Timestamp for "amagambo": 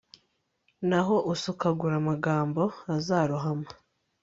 2.01-2.63